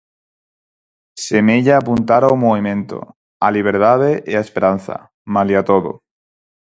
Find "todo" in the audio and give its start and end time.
5.71-5.91